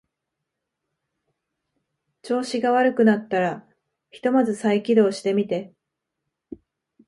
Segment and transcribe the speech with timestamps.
[2.23, 3.67] 調子が悪くなったら
[4.09, 5.75] ひとまず再起動してみて